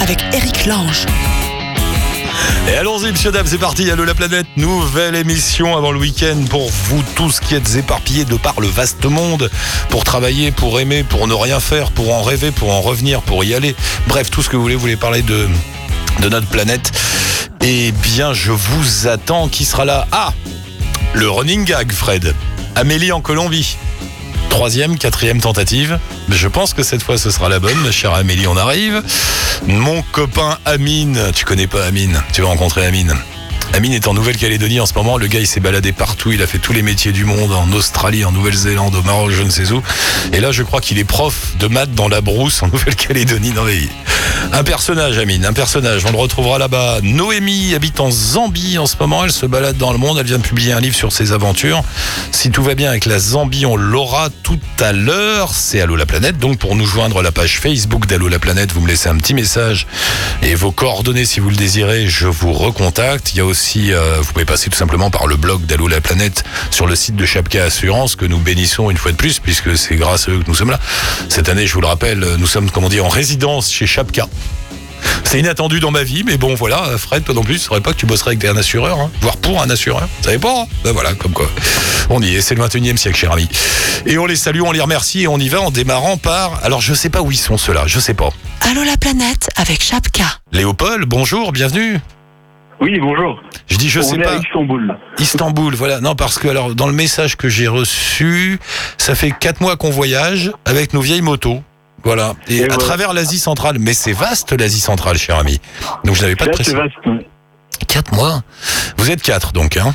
[0.00, 1.06] avec Eric Lange.
[2.68, 3.90] Et allons-y, monsieur, dame, c'est parti.
[3.90, 8.36] Allô la planète, nouvelle émission avant le week-end pour vous tous qui êtes éparpillés de
[8.36, 9.50] par le vaste monde,
[9.88, 13.42] pour travailler, pour aimer, pour ne rien faire, pour en rêver, pour en revenir, pour
[13.44, 13.74] y aller.
[14.06, 15.48] Bref, tout ce que vous voulez, vous voulez parler de,
[16.20, 16.92] de notre planète.
[17.62, 19.48] Eh bien, je vous attends.
[19.48, 20.06] Qui sera là?
[20.12, 20.32] Ah
[21.14, 22.34] Le running gag, Fred.
[22.76, 23.76] Amélie en Colombie.
[24.58, 26.00] Troisième, quatrième tentative.
[26.30, 29.04] Je pense que cette fois ce sera la bonne, ma chère Amélie, on arrive.
[29.68, 33.14] Mon copain Amine, tu connais pas Amine, tu vas rencontrer Amine.
[33.74, 35.18] Amine est en Nouvelle-Calédonie en ce moment.
[35.18, 36.32] Le gars, il s'est baladé partout.
[36.32, 39.42] Il a fait tous les métiers du monde, en Australie, en Nouvelle-Zélande, au Maroc, je
[39.42, 39.82] ne sais où.
[40.32, 43.52] Et là, je crois qu'il est prof de maths dans la brousse en Nouvelle-Calédonie.
[43.52, 43.64] Non,
[44.52, 46.04] un personnage, Amine, un personnage.
[46.06, 46.98] On le retrouvera là-bas.
[47.02, 49.24] Noémie habite en Zambie en ce moment.
[49.24, 50.18] Elle se balade dans le monde.
[50.18, 51.82] Elle vient de publier un livre sur ses aventures.
[52.32, 55.52] Si tout va bien avec la Zambie, on l'aura tout à l'heure.
[55.54, 56.38] C'est Allo la planète.
[56.38, 59.16] Donc, pour nous joindre à la page Facebook d'Allo la planète, vous me laissez un
[59.16, 59.86] petit message
[60.42, 62.08] et vos coordonnées si vous le désirez.
[62.08, 63.32] Je vous recontacte.
[63.34, 66.00] Il y a aussi, euh, vous pouvez passer tout simplement par le blog d'Allo la
[66.00, 69.76] planète sur le site de Chapka Assurance que nous bénissons une fois de plus puisque
[69.76, 70.80] c'est grâce à eux que nous sommes là.
[71.28, 74.28] Cette année, je vous le rappelle, nous sommes, comment dire, en résidence chez Chapka.
[75.24, 77.92] C'est inattendu dans ma vie, mais bon, voilà, Fred, toi non plus, je saurais pas
[77.92, 80.08] que tu bosserais avec un assureur, hein, voire pour un assureur.
[80.18, 81.50] Vous savez pas hein Ben voilà, comme quoi.
[82.10, 83.48] On y est, c'est le 21e siècle, cher ami.
[84.06, 86.64] Et on les salue, on les remercie et on y va en démarrant par.
[86.64, 88.30] Alors, je sais pas où ils sont ceux-là, je sais pas.
[88.62, 90.24] Allô la planète avec Chapka.
[90.52, 92.00] Léopold, bonjour, bienvenue.
[92.80, 93.42] Oui, bonjour.
[93.66, 94.32] Je dis, je On sais est pas.
[94.32, 94.96] à Istanbul.
[95.18, 96.00] Istanbul, voilà.
[96.00, 98.58] Non, parce que alors dans le message que j'ai reçu,
[98.98, 101.62] ça fait quatre mois qu'on voyage avec nos vieilles motos.
[102.04, 102.34] Voilà.
[102.48, 103.78] Et, Et à travers l'Asie centrale.
[103.80, 105.60] Mais c'est vaste l'Asie centrale, cher ami.
[106.04, 106.78] Donc je n'avais pas de précision.
[106.78, 106.94] vaste.
[107.88, 108.42] Quatre mois?
[108.96, 109.92] Vous êtes quatre donc, hein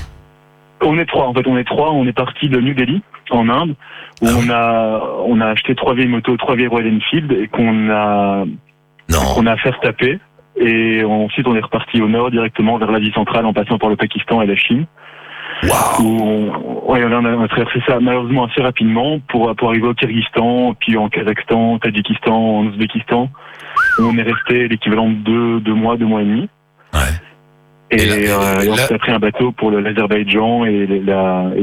[0.81, 1.91] On est trois, en fait, on est trois.
[1.91, 3.75] On est parti de New Delhi, en Inde,
[4.21, 7.47] où Ah on a on a acheté trois vieilles motos, trois vieilles Royal Enfield, et
[7.47, 8.43] qu'on a
[9.09, 10.19] qu'on a fait taper.
[10.57, 13.95] Et ensuite, on est reparti au nord directement vers l'Asie centrale, en passant par le
[13.95, 14.85] Pakistan et la Chine.
[15.63, 16.01] Waouh.
[16.01, 19.87] Où on, ouais, on a, on a traversé ça malheureusement assez rapidement pour pour arriver
[19.87, 23.29] au Kyrgyzstan, puis en Kazakhstan, Tadjikistan, en Ouzbékistan.
[23.99, 26.49] où On est resté l'équivalent de deux, deux mois, deux mois et demi.
[26.93, 26.99] Ouais.
[27.91, 30.65] Et, Et là- et euh, et là- ensuite, on a pris un bateau pour l'Azerbaïdjan
[30.65, 30.85] et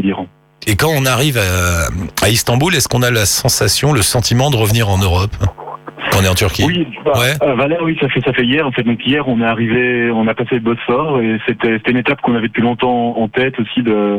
[0.03, 0.27] l'Iran.
[0.67, 4.57] Et quand on arrive à, à Istanbul, est-ce qu'on a la sensation, le sentiment de
[4.57, 5.35] revenir en Europe?
[6.19, 7.35] On est en Turquie Oui, bah, Ouais.
[7.43, 8.67] euh, là, oui, ça fait ça fait hier.
[8.67, 11.97] En fait, donc hier, on est arrivé, on a passé le Bosphore et c'était une
[11.99, 14.19] étape qu'on avait depuis longtemps en tête aussi de.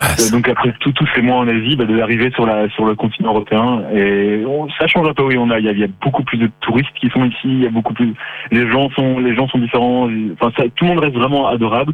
[0.00, 2.84] Ah, de- donc après tout, tous ces mois en Asie, bah, d'arriver sur la sur
[2.84, 5.22] le continent européen et on- ça change un peu.
[5.22, 7.24] Oui, on a il y, a il y a beaucoup plus de touristes qui sont
[7.24, 7.38] ici.
[7.44, 8.12] Il y a beaucoup plus.
[8.50, 10.08] Les gens sont les gens sont différents.
[10.34, 11.92] Enfin, ça, tout le monde reste vraiment adorable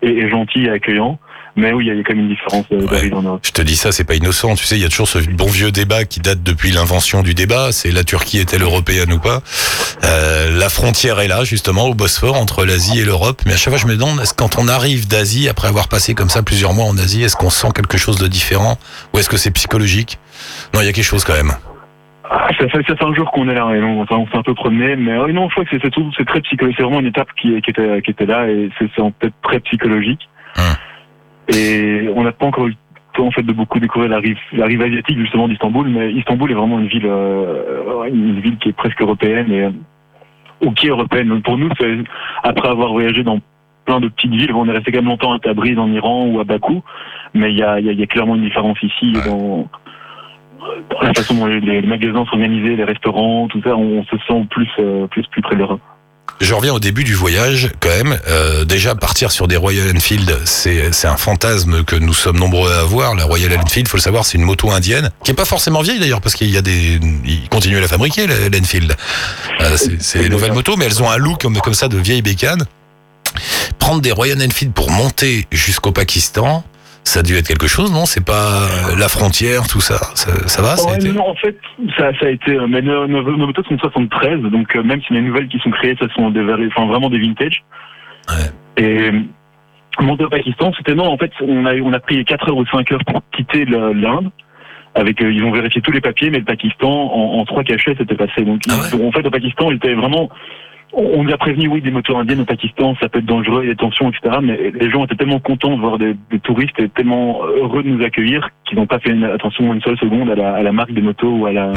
[0.00, 1.18] et, et gentil et accueillant.
[1.54, 3.40] Mais oui, il y a- quand même une différence euh, en Europe.
[3.44, 4.54] Je te dis ça, c'est pas innocent.
[4.54, 7.34] Tu sais, il y a toujours ce bon vieux débat qui date depuis l'invention du
[7.34, 7.72] débat.
[7.72, 9.40] C'est la Turquie est-elle européenne ou pas?
[10.04, 13.42] Euh, La frontière est là, justement, au Bosphore, entre l'Asie et l'Europe.
[13.46, 16.14] Mais à chaque fois, je me demande, est-ce quand on arrive d'Asie, après avoir passé
[16.14, 18.78] comme ça plusieurs mois en Asie, est-ce qu'on sent quelque chose de différent?
[19.12, 20.18] Ou est-ce que c'est psychologique?
[20.74, 21.52] Non, il y a quelque chose quand même.
[22.30, 24.42] Ah, ça, fait, ça fait un jour qu'on est là et on, on s'est un
[24.42, 26.76] peu promené, mais euh, non, je crois que c'est tout, c'est très psychologique.
[26.78, 30.20] C'est vraiment une étape qui, qui était qui était là et c'est peut-être très psychologique.
[30.56, 30.64] Hum.
[31.54, 32.76] Et on n'a pas encore eu le
[33.14, 36.50] temps en fait de beaucoup découvrir la rive, la rive asiatique justement d'Istanbul, mais Istanbul
[36.50, 39.70] est vraiment une ville, euh, une ville qui est presque européenne et euh,
[40.64, 41.28] ou qui est européenne.
[41.28, 41.98] Donc pour nous, c'est
[42.42, 43.40] après avoir voyagé dans
[43.84, 46.40] plein de petites villes, on est resté quand même longtemps à Tabriz en Iran ou
[46.40, 46.82] à Bakou,
[47.34, 49.26] mais il y a, il y, a, il y a clairement une différence ici Ouais.
[49.26, 49.68] dans,
[50.90, 54.16] dans la façon dont les, les magasins sont organisés, les restaurants, tout ça, on se
[54.28, 55.80] sent plus euh, plus plus près de l'Europe.
[56.42, 58.18] Je reviens au début du voyage, quand même.
[58.26, 62.80] Euh, déjà, partir sur des Royal Enfield, c'est un fantasme que nous sommes nombreux à
[62.80, 63.14] avoir.
[63.14, 66.00] La Royal Enfield, faut le savoir, c'est une moto indienne, qui est pas forcément vieille
[66.00, 66.98] d'ailleurs, parce qu'il y a des...
[67.24, 68.96] Ils continuent à la fabriquer, l'Enfield.
[69.60, 71.96] Euh, c'est c'est les nouvelles motos, mais elles ont un look comme, comme ça de
[71.96, 72.64] vieille bécane.
[73.78, 76.64] Prendre des Royal Enfield pour monter jusqu'au Pakistan,
[77.04, 78.04] ça a dû être quelque chose, non?
[78.06, 80.76] C'est pas euh, la frontière, tout ça Ça, ça va?
[80.76, 81.56] Ça a été non, en fait,
[81.98, 82.52] ça, ça a été.
[82.52, 85.48] euh, Mais nos, nos, nos motos sont de 73, donc euh, même si les nouvelles
[85.48, 87.62] qui sont créées, ce sont des, enfin, vraiment des vintage.
[88.28, 88.82] Ouais.
[88.84, 89.10] Et
[90.00, 91.06] monter au Pakistan, c'était non.
[91.06, 94.30] En fait, on a on a pris 4 heures ou 5 heures pour quitter l'Inde.
[94.94, 98.14] Avec, ils ont vérifié tous les papiers, mais le Pakistan, en, en trois cachets, c'était
[98.14, 98.42] passé.
[98.42, 100.28] Donc, Ah en fait, au Pakistan, il était vraiment.
[100.94, 103.68] On nous a prévenu, oui, des motos indiennes au Pakistan, ça peut être dangereux, il
[103.68, 104.36] y a des tensions, etc.
[104.42, 107.88] Mais les gens étaient tellement contents de voir des, des touristes et tellement heureux de
[107.88, 110.72] nous accueillir qu'ils n'ont pas fait une, attention une seule seconde à la, à la
[110.72, 111.72] marque des motos ou à la,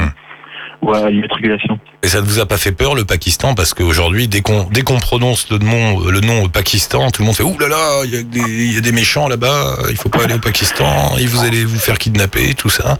[0.81, 1.79] ou à l'immatriculation.
[2.03, 4.81] Et ça ne vous a pas fait peur le Pakistan parce qu'aujourd'hui, dès qu'on dès
[4.81, 8.13] qu'on prononce le nom le nom Pakistan, tout le monde fait ouh là là, il
[8.13, 11.15] y, a des- il y a des méchants là-bas, il faut pas aller au Pakistan,
[11.21, 12.97] et vous allez vous faire kidnapper, tout ça.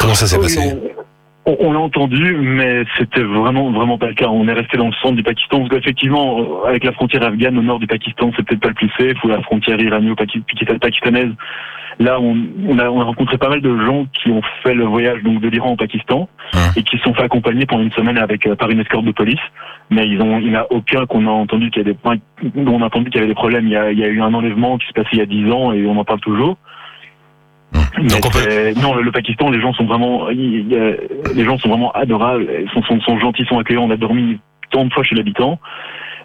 [0.00, 1.03] Comment ça s'est Oui, passé on-
[1.46, 4.28] On, on l'a entendu, mais c'était vraiment vraiment pas le cas.
[4.28, 5.58] On est resté dans le centre du Pakistan.
[5.58, 8.74] Parce qu'effectivement, euh, avec la frontière afghane au nord du Pakistan, c'est peut-être pas le
[8.74, 11.32] plus safe, ou la frontière irano-pakistanaise.
[12.00, 12.36] Là, on,
[12.66, 15.40] on, a, on a rencontré pas mal de gens qui ont fait le voyage donc
[15.40, 16.60] de l'Iran au Pakistan Hum.
[16.76, 19.12] et qui se sont fait accompagner pendant une semaine avec euh, par une escorte de
[19.12, 19.40] police.
[19.90, 21.98] Mais ils ont, il n'y en a aucun qu'on a entendu qu'il y a des,
[22.54, 23.66] dont on a entendu qu'il y avait des problèmes.
[23.66, 25.26] Il y a, il y a eu un enlèvement qui s'est passé il y a
[25.26, 26.56] 10 ans et on en parle toujours.
[28.00, 28.38] Mais Donc on peut.
[28.48, 32.70] c'est- Non, le, Pakistan, les gens sont vraiment, a- les gens sont vraiment adorables, ils
[32.70, 33.84] sont, sont, sont gentils, sont accueillants.
[33.84, 34.38] On a dormi
[34.70, 35.58] tant de fois chez l'habitant,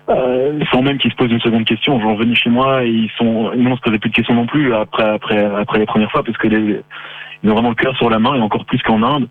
[0.10, 2.00] euh, sans même qu'ils se posent une seconde question.
[2.00, 4.74] Genre venus chez moi et ils sont, on se posait plus de questions non plus
[4.74, 6.82] après après après les premières fois parce que les,
[7.44, 9.28] ils ont vraiment le cœur sur la main et encore plus qu'en Inde,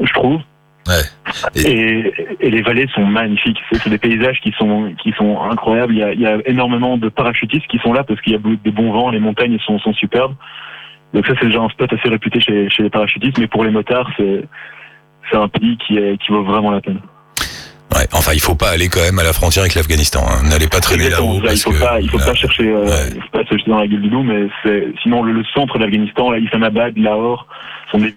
[0.00, 0.40] je trouve.
[0.88, 1.62] Ouais.
[1.64, 3.58] Et, et les vallées sont magnifiques.
[3.70, 5.92] C'est c'est des paysages qui sont qui sont incroyables.
[5.94, 8.36] Il y a, il y a énormément de parachutistes qui sont là parce qu'il y
[8.36, 9.10] a des bons vents.
[9.10, 10.34] Les montagnes sont, sont superbes.
[11.14, 13.38] Donc ça c'est déjà un spot assez réputé chez, chez les parachutistes.
[13.38, 17.00] Mais pour les motards, c'est un pays qui est qui vaut vraiment la peine.
[17.94, 18.06] Ouais.
[18.12, 20.20] Enfin, il faut pas aller quand même à la frontière avec l'Afghanistan.
[20.26, 20.48] hein.
[20.48, 21.78] N'allez pas traîner là-haut Là, il faut que.
[21.80, 23.10] pas il faut là, pas chercher euh, Ouais.
[23.14, 24.22] il faut pas se jeter dans la gueule du loup.
[24.22, 27.46] Mais c'est sinon le, le centre de l'Afghanistan, là, Islamabad, Lahore,
[27.90, 28.14] sont des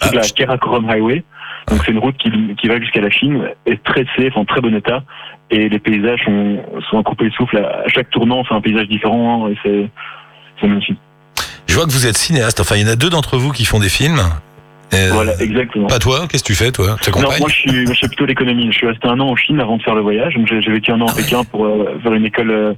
[0.00, 1.22] Ah, la Karakoram Highway.
[1.68, 2.28] Donc c'est une route qui,
[2.60, 5.04] qui va jusqu'à la Chine, est très safe, en très bon état,
[5.50, 6.60] et les paysages sont,
[6.90, 7.56] sont à couper le souffle.
[7.58, 9.88] À chaque tournant, c'est un paysage différent, et c'est
[10.60, 10.98] c'est magnifique.
[11.72, 12.60] Je vois que vous êtes cinéaste.
[12.60, 14.20] Enfin, il y en a deux d'entre vous qui font des films.
[14.92, 15.86] Euh, Voilà, exactement.
[15.86, 16.26] Pas toi.
[16.28, 16.96] Qu'est-ce que tu fais, toi?
[17.16, 18.66] Non, moi je suis, moi, je fais plutôt l'économie.
[18.70, 20.34] Je suis resté un an en Chine avant de faire le voyage.
[20.34, 21.22] Donc j'ai vécu un an ouais.
[21.22, 22.76] Pékin pour euh, faire une école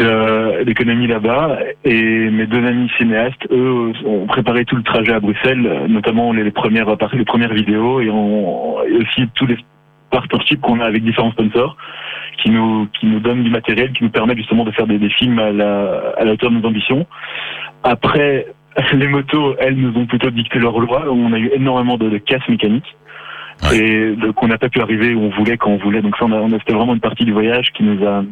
[0.00, 1.58] euh, d'économie là-bas.
[1.84, 6.42] Et mes deux amis cinéastes, eux, ont préparé tout le trajet à Bruxelles, notamment les,
[6.42, 9.58] les premières les premières vidéos, et, on, et aussi tous les
[10.10, 11.76] partnerships qu'on a avec différents sponsors
[12.42, 15.10] qui nous qui nous donnent du matériel qui nous permet justement de faire des, des
[15.10, 17.06] films à la, à la hauteur de nos ambitions.
[17.82, 18.46] Après,
[18.92, 21.04] les motos, elles nous ont plutôt dicté leur loi.
[21.10, 22.96] On a eu énormément de, de casse mécaniques.
[23.70, 23.76] Ouais.
[23.78, 26.00] Et qu'on n'a pas pu arriver où on voulait quand on voulait.
[26.00, 28.24] Donc ça, on a, on a- c'était vraiment une partie du voyage qui nous a,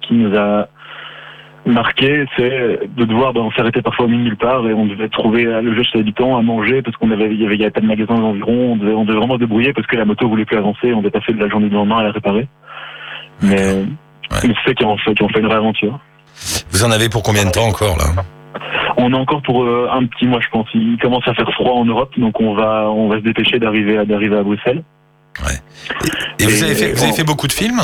[0.00, 0.66] qui nous a
[1.66, 5.08] marqué, c'est de devoir ben, s'arrêter parfois au milieu de nulle part et on devait
[5.08, 7.64] trouver à le chez l'habitant à manger parce qu'on avait, il y avait, il y
[7.64, 8.72] avait pas de magasins environ.
[8.72, 10.92] On devait, on devait vraiment se débrouiller parce que la moto voulait plus avancer.
[10.94, 12.48] On devait passer de la journée du lendemain à la réparer.
[13.42, 13.84] Mais,
[14.42, 15.98] mais c'est qui en fait, qui en fait une vraie aventure.
[16.70, 18.22] Vous en avez pour combien de temps encore là?
[18.96, 20.66] On a encore pour euh, un petit mois, je pense.
[20.74, 23.96] Il commence à faire froid en Europe, donc on va, on va se dépêcher d'arriver
[23.98, 24.82] à, d'arriver à Bruxelles.
[26.38, 27.80] Et vous Et- avez fait, vous avez fait beaucoup de films?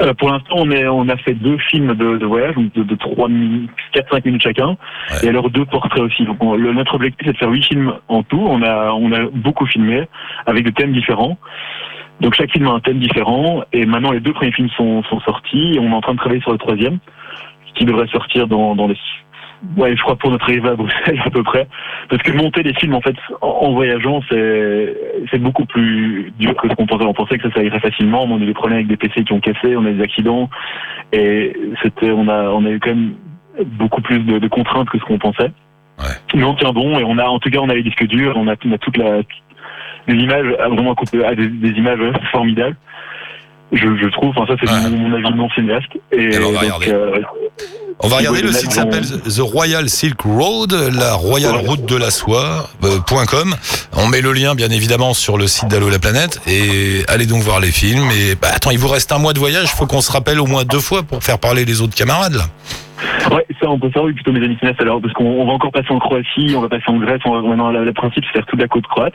[0.00, 2.82] Euh, pour l'instant, on, est, on a fait deux films de, de voyage, donc de,
[2.84, 4.68] de 3 minutes, 4-5 minutes chacun,
[5.10, 5.24] Ouais.
[5.24, 6.24] et alors deux portraits aussi.
[6.24, 8.40] Donc on- le, notre objectif, c'est de faire huit films en tout.
[8.48, 10.06] On a, on a beaucoup filmé
[10.46, 11.36] avec des thèmes différents.
[12.20, 15.20] Donc chaque film a un thème différent, et maintenant les deux premiers films sont, sont
[15.20, 16.98] sortis, et on est en train de travailler sur le troisième,
[17.74, 18.96] qui devrait sortir dans, dans les...
[19.76, 21.66] Ouais, je crois pour notre arrivée à Bruxelles à peu près.
[22.08, 24.96] Parce que monter des films, en fait, en, voyageant, c'est
[25.30, 27.04] c'est beaucoup plus dur que ce qu'on pensait.
[27.04, 28.96] On pensait que ça, ça irait facilement, mais on a eu des problèmes avec des
[28.96, 30.48] PC qui ont cassé, on a eu des accidents,
[31.12, 33.14] et c'était, on a, on a eu quand même
[33.64, 35.50] beaucoup plus de, de contraintes que ce qu'on pensait.
[35.98, 36.14] Ouais.
[36.34, 38.34] Mais on tient bon, et on a, en tout cas, on a les disques durs,
[38.36, 39.22] on a, on a toute la,
[40.06, 41.98] les images, ah, vraiment coupé, ah, des, des images
[42.30, 42.76] formidables.
[43.70, 45.88] Je, je trouve, enfin ça c'est mon, mon avis non cinéaste.
[46.12, 46.90] Et on va donc, regarder.
[46.90, 47.20] euh,
[48.00, 51.46] On va regarder le site s'appelle The Royal Silk Road, la Ouais.
[51.66, 53.54] Route de la Soie euh, .com.
[53.94, 57.42] On met le lien bien évidemment sur le site d'Allo la planète et allez donc
[57.42, 58.08] voir les films.
[58.12, 60.46] Et bah, attends, il vous reste un mois de voyage, faut qu'on se rappelle au
[60.46, 62.44] moins deux fois pour faire parler les autres camarades là.
[63.30, 65.52] Ouais, ça on peut faire oui, plutôt mes amis cinéastes alors parce qu'on on va
[65.52, 68.32] encore passer en Croatie, on va passer en Grèce, on va, maintenant le principe c'est
[68.38, 69.12] faire toute la côte croate.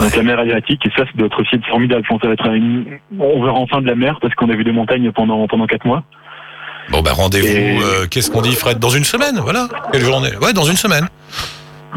[0.00, 2.04] Donc la mer Adriatique et ça c'est doit être aussi formidable.
[2.08, 2.98] Ça va être une...
[3.18, 5.86] on verra enfin de la mer parce qu'on a vu des montagnes pendant pendant quatre
[5.86, 6.02] mois.
[6.90, 8.78] Bon bah rendez-vous, Et- euh, qu'est-ce qu'on dit Fred?
[8.78, 9.68] Dans une semaine, voilà.
[9.92, 10.30] Quelle journée?
[10.42, 11.08] Ouais, dans une semaine.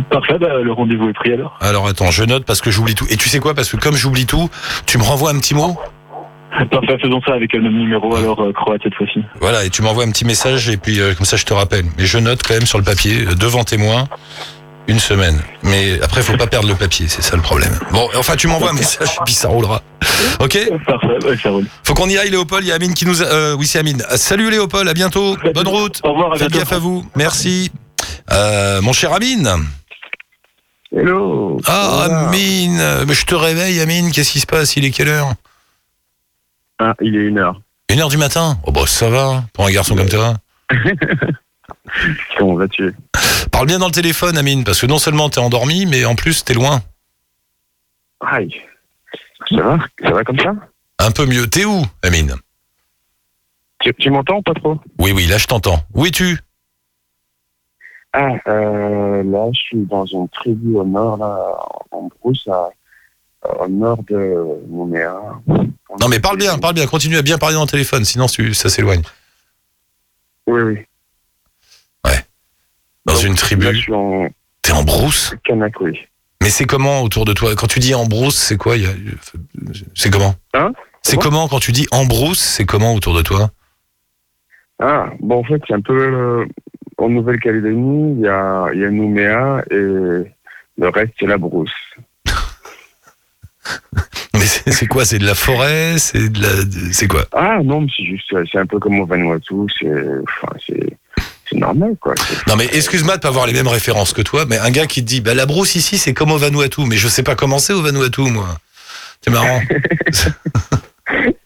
[0.10, 1.58] Parfait, bah, le rendez-vous est pris alors.
[1.62, 3.06] Alors attends, je note parce que j'oublie tout.
[3.10, 3.54] Et tu sais quoi?
[3.54, 4.50] Parce que comme j'oublie tout,
[4.86, 5.78] tu me renvoies un petit mot?
[6.72, 9.22] Parfait, faisons ça avec le même numéro alors euh, croate cette fois-ci.
[9.40, 11.86] Voilà, et tu m'envoies un petit message et puis euh, comme ça je te rappelle.
[11.98, 14.06] Mais je note quand même sur le papier, devant témoin,
[14.90, 15.40] une semaine.
[15.64, 17.78] Mais après, faut pas perdre le papier, c'est ça le problème.
[17.92, 19.82] Bon, enfin, tu m'envoies un message et puis ça roulera.
[20.40, 21.66] Ok Parfait, ça roule.
[21.84, 22.66] Faut qu'on y aille, Léopold.
[22.66, 23.26] Il y a Amine qui nous a...
[23.26, 24.04] euh, oui, c'est Amine.
[24.16, 25.38] Salut Léopold, à bientôt.
[25.54, 26.00] Bonne route.
[26.04, 27.06] Au revoir, à Faites gaffe à vous.
[27.16, 27.72] Merci.
[28.32, 29.50] Euh, mon cher Amine.
[30.96, 32.28] Hello Ah, Voilà.
[32.30, 32.82] Amine.
[33.08, 34.12] Mais je te réveille, Amine.
[34.12, 34.76] Qu'est-ce qui se passe?
[34.76, 35.34] Il est quelle heure?
[36.80, 37.62] Ah, il est une heure.
[37.92, 38.58] Une heure du matin?
[38.66, 39.44] Oh, bah, ça va.
[39.54, 40.36] Pour un garçon comme toi.
[42.38, 42.94] Comment vas-tu
[43.52, 46.44] Parle bien dans le téléphone, Amine, parce que non seulement t'es endormi, mais en plus
[46.44, 46.82] t'es loin.
[48.22, 48.54] Aïe.
[49.50, 49.78] Ça va?
[50.04, 50.54] Ça va comme ça?
[51.00, 51.48] Un peu mieux.
[51.48, 52.36] T'es où, Amine?
[53.80, 54.78] Tu, tu m'entends ou pas trop?
[55.00, 55.82] Oui, oui, là je t'entends.
[55.94, 56.38] Où es-tu?
[58.12, 61.56] Ah, euh, là, je suis dans une tribu au nord, là,
[61.92, 62.70] en brousse, à-
[63.62, 65.16] au nord de Nouméa.
[65.48, 66.88] Non, mais parle bien, parle bien.
[66.88, 69.04] Continue à bien parler dans le téléphone, sinon tu- ça s'éloigne.
[70.48, 70.78] Oui, oui.
[73.10, 74.28] Dans Donc, une Là, je tribu, suis en
[74.62, 75.34] t'es en brousse.
[75.44, 76.00] Kanak, oui.
[76.42, 77.54] Mais c'est comment autour de toi?
[77.56, 78.78] Quand tu dis en brousse, c'est quoi?
[78.78, 80.36] Il y a- C'est comment?
[80.54, 80.72] Hein?
[81.02, 81.30] C'est Comment?
[81.30, 83.50] comment quand tu dis en brousse C'est comment autour de toi?
[84.82, 86.46] Ah, bon, en fait, c'est un peu euh,
[86.98, 91.72] en Nouvelle-Calédonie, il y a, y a Nouméa et le reste, c'est la brousse.
[94.34, 95.04] Mais c'est quoi?
[95.06, 95.98] C'est de la forêt?
[95.98, 96.64] C'est de la.
[96.64, 97.26] de- C'est quoi?
[97.34, 99.92] Ah, non, c'est juste, c'est un peu comme au Vanuatu, c'est,
[100.24, 100.98] enfin, c'est,
[101.50, 102.14] c'est normal, quoi.
[102.48, 105.02] Non mais excuse-moi de pas avoir les mêmes références que toi, mais un gars qui
[105.02, 107.60] te dit bah la brousse ici c'est comme au Vanuatu, mais je sais pas comment
[107.60, 108.58] c'est au Vanuatu moi.
[109.22, 109.62] C'est marrant.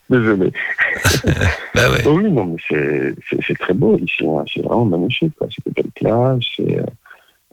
[0.10, 0.51] Désolé.
[1.74, 2.05] bah ouais.
[2.07, 3.15] Oui, non, mais
[3.48, 4.43] c'est, très beau ici, hein.
[4.53, 5.48] c'est vraiment magnifique, quoi.
[5.50, 6.79] C'est de belles plages, c'est,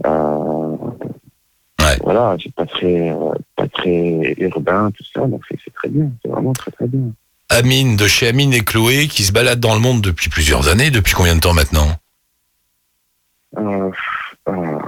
[0.07, 0.77] euh,
[1.81, 1.97] Ouais.
[2.03, 6.11] voilà, c'est pas très, euh, pas très urbain, tout ça, donc c'est, c'est très bien,
[6.23, 7.13] c'est vraiment très très bien.
[7.49, 10.91] Amine de chez Amine et Chloé qui se baladent dans le monde depuis plusieurs années.
[10.91, 11.89] Depuis combien de temps maintenant?
[13.59, 13.91] Euh,
[14.49, 14.79] euh,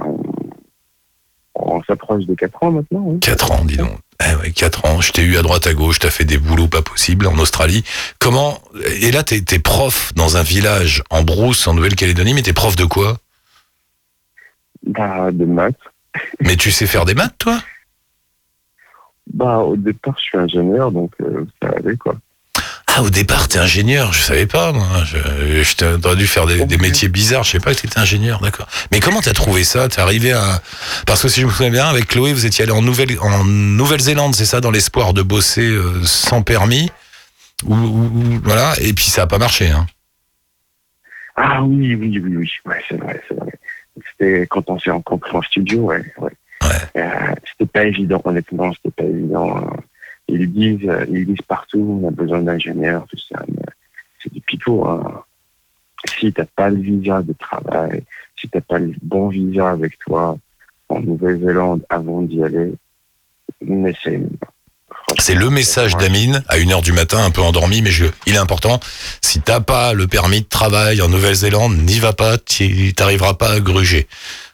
[1.55, 3.19] on s'approche de 4 ans maintenant, oui.
[3.19, 3.97] 4 ans, dis donc.
[4.25, 5.01] Eh ouais, 4 ans.
[5.01, 7.83] Je t'ai eu à droite à gauche, t'as fait des boulots pas possibles en Australie.
[8.19, 8.59] Comment
[9.01, 12.75] Et là t'es t'es prof dans un village en brousse en Nouvelle-Calédonie, mais t'es prof
[12.75, 13.17] de quoi?
[14.85, 15.75] Bah, de maths.
[16.41, 17.59] Mais tu sais faire des maths toi?
[19.33, 22.15] Bah, au départ, je suis ingénieur, donc euh, ça allait, quoi.
[22.87, 24.85] Ah, au départ, t'es ingénieur, je savais pas, moi.
[25.05, 28.39] Je, je t'ai entendu faire des, des métiers bizarres, je sais pas que t'étais ingénieur,
[28.39, 28.67] d'accord.
[28.91, 29.89] Mais comment t'as trouvé ça?
[29.89, 30.61] T'es arrivé à...
[31.07, 33.43] Parce que si je me souviens bien, avec Chloé, vous étiez allé en Nouvelle- en
[33.45, 36.91] Nouvelle-Zélande, c'est ça, dans l'espoir de bosser euh, sans permis?
[37.65, 39.87] Ou, ou- ou- Voilà, et puis ça a pas marché, hein.
[41.35, 43.53] Ah oui, oui, oui, oui, ouais, c'est vrai, c'est vrai.
[44.11, 46.31] C'était quand on s'est rencontrés en studio, ouais, ouais.
[46.61, 47.01] Ouais.
[47.01, 49.57] Euh, c'était pas évident, honnêtement, c'était pas évident.
[49.57, 49.77] hein.
[50.27, 53.63] Ils disent, ils disent partout, on a besoin d'ingénieurs, tout ça, mais
[54.21, 55.23] c'est du pipeau, hein.
[56.19, 58.03] Si t'as pas le visa de travail,
[58.35, 60.37] si t'as pas le bon visa avec toi
[60.89, 62.73] en Nouvelle-Zélande avant d'y aller,
[63.61, 64.47] n'essaye pas.
[65.19, 68.39] C'est le message d'Amine à 1h du matin, un peu endormi, mais je, il est
[68.39, 68.79] important.
[69.21, 73.59] Si t'as pas le permis de travail en Nouvelle-Zélande, n'y va pas, t'arriveras pas à
[73.59, 74.07] gruger.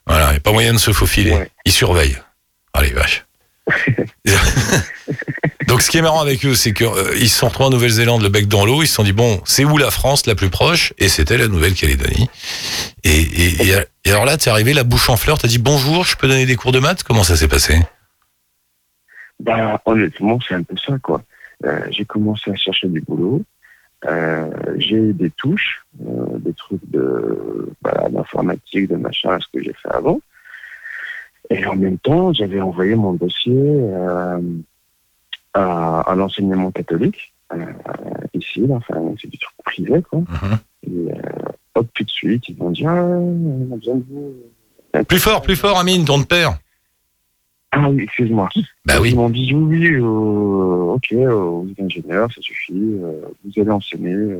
[0.05, 1.33] Voilà, y a pas moyen de se faufiler.
[1.33, 1.49] Ouais.
[1.65, 2.17] Ils surveillent.
[2.73, 3.25] Allez, vache.
[5.69, 8.29] Donc ce qui est marrant avec eux, c'est qu'ils se sont retrouvés en Nouvelle-Zélande, le
[8.29, 10.93] bec dans l'eau, ils se sont dit, bon, c'est où la France la plus proche?
[10.97, 12.27] Et c'était la Nouvelle-Calédonie.
[13.03, 13.71] Et,
[14.07, 16.55] alors là, t'es arrivé, la bouche en fleurs, t'as dit, bonjour, je peux donner des
[16.55, 17.03] cours de maths?
[17.03, 17.79] Comment ça s'est passé?
[19.39, 21.21] Bah, honnêtement, c'est un peu ça, quoi.
[21.63, 23.43] Euh, j'ai commencé à chercher du boulot.
[24.07, 29.73] Euh, j'ai des touches, euh, des trucs de voilà, d'informatique, de machin, ce que j'ai
[29.73, 30.19] fait avant.
[31.51, 33.53] Et en même temps, j'avais envoyé mon dossier
[35.53, 37.65] à, à l'enseignement catholique, euh,
[38.33, 40.19] ici, là, enfin, c'est du truc privé, quoi.
[40.19, 40.57] Mhm.
[40.83, 44.33] Et euh, hop, tout de suite, ils m'ont dit, ah, on a besoin de vous.
[45.07, 46.57] Plus fort, plus fort, Amine, ton père.
[47.71, 48.49] Ah oui, excuse-moi.
[48.85, 49.09] Bah oui.
[49.11, 54.39] Ils m'ont dit oui, oui, euh, ok, vous êtes ingénieur, ça suffit, vous allez enseigner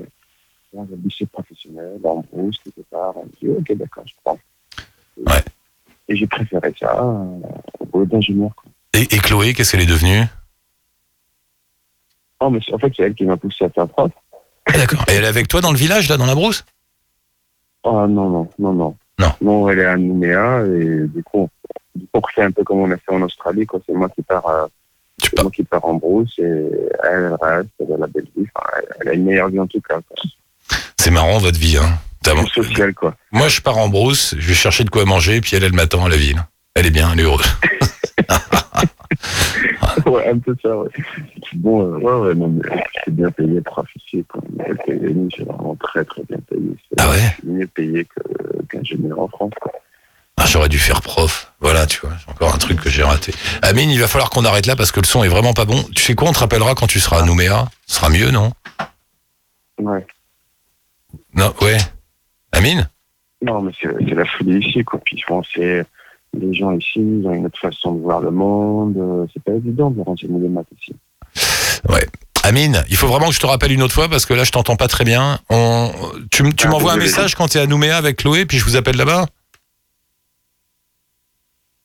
[0.73, 3.13] dans un lycée professionnel, en brousse, quelque part.
[3.17, 4.39] On dit ok, d'accord, je prends.
[5.17, 5.43] Ouais.
[6.07, 7.39] et j'ai préféré ça euh,
[7.79, 8.51] au boulot d'ingénieur.
[8.55, 8.71] quoi.
[8.93, 10.23] Et, et Chloé, qu'est-ce qu'elle est devenue?
[12.39, 14.12] Oh, mais en fait, c'est elle qui m'a poussé à faire prof.
[14.65, 15.03] Ah, D'accord.
[15.10, 16.63] Et elle est avec toi dans le village, là, dans la brousse?
[17.84, 18.96] Oh non, non, non, non.
[19.19, 19.34] Non.
[19.41, 21.50] Non, elle est à Nouméa et du coup,
[21.96, 23.79] du coup, un peu comme on a fait en Australie, quoi.
[23.86, 24.67] C'est moi qui pars, euh,
[25.22, 28.48] c'est moi qui pars en brousse et elle, elle reste, elle a la belle vie.
[28.55, 30.00] Enfin, elle, elle a une meilleure vie en tout cas.
[30.98, 31.98] C'est marrant, votre vie, hein.
[32.53, 33.15] Sociale, quoi.
[33.31, 36.05] Moi, je pars en brousse, je vais chercher de quoi manger, puis elle, elle m'attend
[36.05, 36.46] à la ville.
[36.75, 37.46] Elle est bien, elle est heureuse.
[40.09, 40.89] ouais, un peu ça, ouais.
[41.53, 42.69] Bon, euh, ouais, ouais, non, mais
[43.05, 44.41] c'est bien payé, prof ici, quoi.
[44.57, 46.75] Mais Calédonie, c'est vraiment très, très bien payé.
[46.89, 48.07] C'est Ah ouais mieux payé
[48.69, 49.71] qu'ingénieur en France, quoi.
[50.37, 51.51] Ah, J'aurais dû faire prof.
[51.59, 53.33] Voilà, tu vois, c'est encore un truc que j'ai raté.
[53.61, 55.83] Amine, il va falloir qu'on arrête là parce que le son est vraiment pas bon.
[55.95, 57.65] Tu sais quoi, on te rappellera quand tu seras à Nouméa.
[57.87, 58.51] Ce sera mieux, non?
[59.79, 60.05] Ouais.
[61.33, 61.77] Non, ouais.
[62.53, 62.89] Amine?
[63.41, 64.99] Non, mais c'est c'est la folie ici, quoi.
[65.03, 65.85] Puis, je pense c'est
[66.38, 68.95] les gens ici, ils ont une autre façon de voir le monde.
[68.98, 70.93] euh, C'est pas évident de renseigner les maths ici.
[72.43, 74.51] Amine, il faut vraiment que je te rappelle une autre fois parce que là, je
[74.51, 75.39] t'entends pas très bien.
[75.50, 75.91] On...
[76.31, 78.75] Tu, Ah, m'envoies un message quand tu es à Nouméa avec Chloé, puis je vous
[78.75, 79.25] appelle là-bas?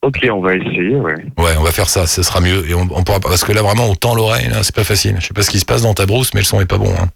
[0.01, 1.15] Ok, on va essayer, ouais.
[1.37, 2.67] Ouais, on va faire ça, ce sera mieux.
[2.69, 5.17] Et on, on pourra parce que là, vraiment, on tend l'oreille, là, c'est pas facile.
[5.19, 6.77] Je sais pas ce qui se passe dans ta brousse, mais le son est pas
[6.77, 6.93] bon.
[6.97, 7.09] hein.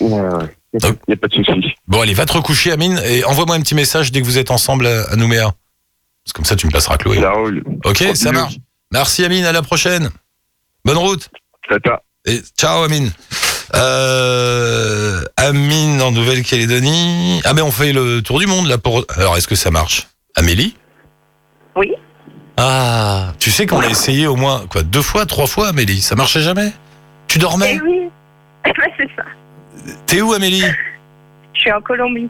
[0.00, 0.56] Ouais, ouais.
[0.74, 0.78] Il
[1.08, 1.74] n'y a pas de souci.
[1.88, 4.50] Bon, allez, va te recoucher, Amine, et envoie-moi un petit message dès que vous êtes
[4.50, 5.52] ensemble à, à Nouméa.
[6.24, 7.24] C'est comme ça, tu me passeras Chloé.
[7.24, 7.62] Roule.
[7.84, 8.54] Ok, ça marche.
[8.92, 10.10] Merci, Amine, à la prochaine.
[10.84, 11.28] Bonne route.
[11.68, 12.02] Tata.
[12.26, 13.10] Et ciao, Amine.
[13.74, 17.40] Euh, Amine en Nouvelle-Calédonie.
[17.44, 19.04] Ah, ben, on fait le tour du monde, là, pour.
[19.16, 20.08] Alors, est-ce que ça marche?
[20.36, 20.76] Amélie?
[21.76, 21.92] Oui.
[22.56, 26.00] Ah, tu sais qu'on a essayé au moins, quoi, deux fois, trois fois, Amélie?
[26.02, 26.70] Ça marchait jamais?
[27.28, 27.76] Tu dormais?
[27.76, 28.10] Eh oui,
[28.66, 29.24] Ouais, c'est ça.
[30.06, 30.62] T'es où, Amélie?
[31.54, 32.28] Je suis en Colombie,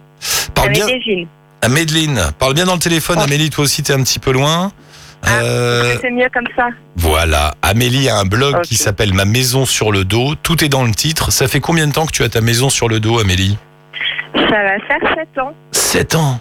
[0.55, 1.27] Parle avec bien.
[1.62, 2.33] À Medellin.
[2.38, 3.25] Parle bien dans le téléphone, Oh.
[3.25, 3.50] Amélie.
[3.50, 4.73] Toi aussi, t'es un petit peu loin.
[5.25, 6.69] Ah, Euh, C'est mieux comme ça.
[6.97, 7.54] voilà.
[7.62, 10.35] Amélie a un blog qui s'appelle Ma maison sur le dos.
[10.35, 11.31] Tout est dans le titre.
[11.31, 13.57] Ça fait combien de temps que tu as ta maison sur le dos, Amélie?
[14.35, 15.54] Ça va faire 7 ans.
[15.71, 16.40] Sept ans?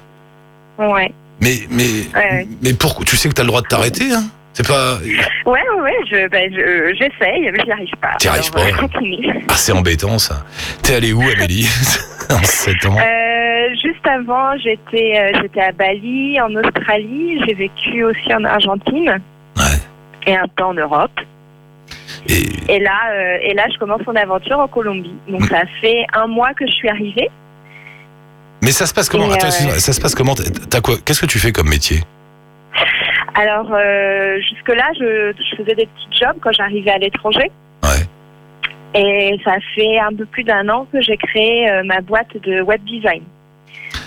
[0.80, 1.14] Ouais.
[1.40, 2.48] Mais, mais, Ouais.
[2.64, 3.06] mais pourquoi?
[3.06, 4.24] Tu sais que t'as le droit de t'arrêter, hein?
[4.54, 4.98] C'est pas.
[5.46, 8.16] Ouais, ouais, je, ben, je, j'essaye, mais j'y arrive pas.
[8.20, 8.62] T'y arrives pas.
[8.66, 9.34] euh, continue.
[9.50, 10.44] Ah, c'est embêtant, ça.
[10.84, 11.70] T'es allé où, Amélie
[12.30, 12.98] En sept ans.
[12.98, 17.42] Euh, juste avant, j'étais, euh, j'étais à Bali, en Australie.
[17.48, 19.22] J'ai vécu aussi en Argentine.
[19.58, 19.64] Ouais.
[20.28, 21.12] Et un peu en Europe.
[22.28, 25.16] Et, Et là, euh, et là, je commence mon aventure en Colombie.
[25.28, 27.30] Donc, ça fait un mois que je suis arrivée.
[28.62, 29.30] mais ça se passe comment?
[29.32, 30.36] Attends, euh, ça se passe comment?
[30.70, 30.96] T'as quoi?
[31.04, 32.02] Qu'est-ce que tu fais comme métier?
[33.36, 37.50] Alors, euh, jusque-là, je, je faisais des petits jobs quand j'arrivais à l'étranger.
[37.84, 38.06] Ouais.
[38.94, 42.62] Et ça fait un peu plus d'un an que j'ai créé euh, ma boîte de
[42.62, 43.24] web design.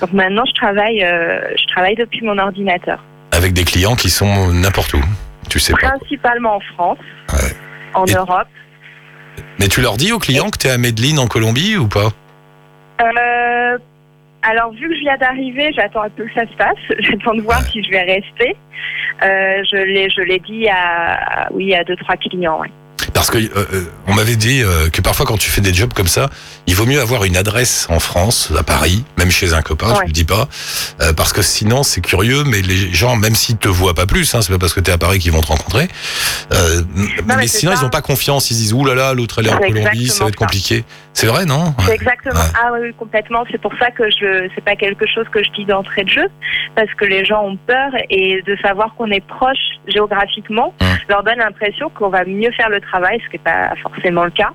[0.01, 3.03] Donc maintenant, je travaille, euh, je travaille depuis mon ordinateur.
[3.33, 5.01] Avec des clients qui sont n'importe où.
[5.49, 5.91] Tu sais pas.
[5.97, 6.99] Principalement en France,
[7.33, 7.57] Ouais.
[7.95, 8.49] en Et- Europe.
[9.59, 12.09] Mais tu leur dis aux clients que t'es à Medellin en Colombie ou pas?
[13.01, 13.79] Euh,
[14.45, 16.77] alors, vu que je viens d'arriver, j'attends un peu que ça se passe.
[17.01, 18.57] J'attends de voir si je vais rester.
[19.23, 22.61] Euh, je l'ai, je l'ai dit à, oui, à deux, trois clients.
[23.15, 26.07] Parce que euh, euh, on m'avait dit que parfois quand tu fais des jobs comme
[26.07, 26.29] ça,
[26.67, 29.99] il vaut mieux avoir une adresse en France, à Paris, même chez un copain, je
[30.01, 30.07] Ouais.
[30.07, 30.49] le dis pas,
[31.03, 34.35] euh, parce que sinon c'est curieux, mais les gens, même s'ils te voient pas plus,
[34.35, 35.89] hein, c'est pas parce que t'es à Paris qu'ils vont te rencontrer,
[36.53, 36.83] euh,
[37.27, 37.83] mais, sinon ça.
[37.83, 40.09] ils ont pas confiance, ils se disent ouh là là, l'autre elle est en Colombie,
[40.09, 40.85] ça va être compliqué.
[41.13, 41.75] C'est vrai, non?
[41.87, 42.35] C'est exactement.
[42.41, 42.47] Ouais.
[42.61, 43.45] Ah oui, complètement.
[43.53, 46.27] C'est pour ça que je, c'est pas quelque chose que je dis d'entrée de jeu,
[46.75, 50.89] parce que les gens ont peur et de savoir qu'on est proche géographiquement Hum.
[51.09, 54.31] leur donne l'impression qu'on va mieux faire le travail, ce qui n'est pas forcément le
[54.31, 54.51] cas.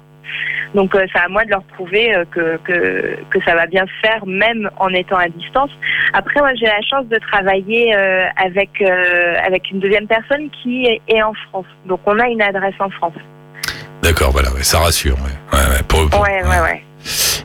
[0.76, 3.86] Donc euh, c'est à moi de leur prouver euh, que, que, que ça va bien
[3.86, 5.72] se faire même en étant à distance.
[6.14, 11.24] Après moi j'ai la chance de travailler euh, avec avec une deuxième personne qui est,
[11.24, 11.66] en France.
[11.86, 13.14] Donc on a une adresse en France.
[14.02, 15.16] D'accord, voilà, ouais, ça rassure.
[15.16, 15.58] Ouais.
[15.58, 16.84] Ouais, ouais, pour- pour- Ouais ouais ouais.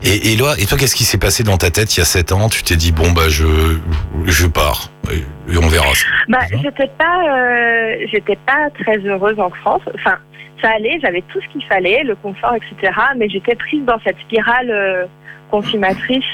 [0.03, 2.31] Et, et, et toi, qu'est-ce qui s'est passé dans ta tête il y a 7
[2.31, 2.49] ans?
[2.49, 3.79] Tu t'es dit bon bah je
[4.25, 5.87] je pars et, on verra.
[6.27, 8.05] Bah, j'étais pas, euh,
[8.45, 9.83] pas très heureuse en France.
[9.93, 10.17] Enfin,
[10.61, 12.91] ça allait, j'avais tout ce qu'il fallait, le confort, etc.
[13.15, 15.05] Mais j'étais prise dans cette spirale euh,
[15.51, 16.25] consumatrice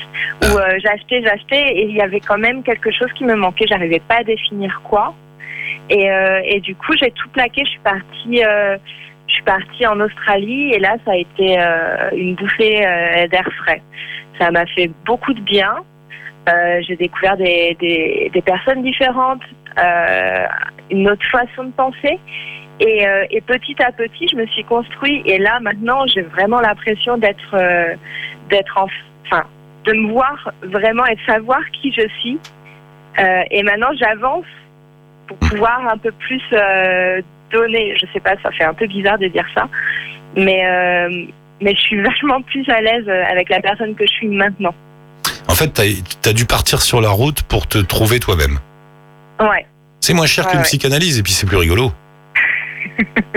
[0.43, 3.65] où euh, j'achetais, j'achetais, et il y avait quand même quelque chose qui me manquait.
[3.67, 5.13] J'arrivais pas à définir quoi.
[5.89, 6.07] Et,
[6.45, 7.63] et du coup, j'ai tout plaqué.
[7.65, 8.41] Je suis partie,
[9.31, 13.47] je suis partie en Australie, et là, ça a été euh, une bouffée euh, d'air
[13.63, 13.81] frais.
[14.37, 15.73] Ça m'a fait beaucoup de bien.
[16.49, 19.43] Euh, j'ai découvert des, personnes différentes,
[20.89, 22.19] une autre façon de penser.
[22.81, 25.21] Et, et petit à petit, je me suis construit.
[25.25, 27.55] Et là, maintenant, j'ai vraiment l'impression d'être,
[28.49, 28.87] d'être en,
[29.27, 29.43] enfin,
[29.85, 32.39] de me voir vraiment et de savoir qui je suis.
[33.51, 34.45] Et maintenant, j'avance
[35.27, 36.41] pour pouvoir un peu plus
[37.51, 37.95] donner.
[37.99, 39.67] Je sais pas, ça fait un peu bizarre de dire ça,
[40.35, 41.25] mais euh,
[41.61, 44.73] mais je suis vachement plus à l'aise avec la personne que je suis maintenant.
[45.47, 48.59] En fait, t'as as dû partir sur la route pour te trouver toi-même.
[49.39, 49.65] Ouais.
[49.99, 50.65] C'est moins cher Ouais, qu'une ouais.
[50.65, 51.91] psychanalyse et puis c'est plus rigolo.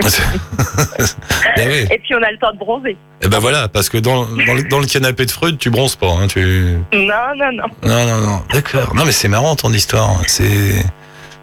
[1.55, 1.87] Ben.
[1.89, 2.97] Et puis on a le temps de bronzer.
[3.21, 5.95] Et ben voilà, parce que dans, dans, le, dans le canapé de Freud, tu bronzes
[5.95, 6.11] pas.
[6.11, 6.75] Hein, tu...
[6.93, 7.65] Non, non, non.
[7.83, 8.41] Non, non, non.
[8.51, 8.93] D'accord.
[8.93, 10.21] Non, mais c'est marrant ton histoire.
[10.27, 10.83] C'est.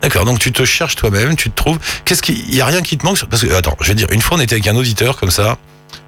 [0.02, 0.24] D'accord.
[0.24, 1.78] Donc tu te cherches toi-même, tu te trouves.
[2.04, 4.08] Qu'est-ce qui, il y a rien qui te manque Parce que attends, je vais dire.
[4.10, 5.56] Une fois, on était avec un auditeur comme ça.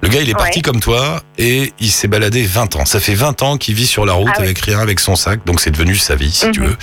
[0.01, 0.61] Le gars, il est parti Ouais.
[0.61, 2.85] comme toi et il s'est baladé 20 ans.
[2.85, 5.45] Ça fait 20 ans qu'il vit sur la route Ah avec rien, avec son sac.
[5.45, 6.67] Donc c'est devenu sa vie, si tu Mhm.
[6.67, 6.77] veux.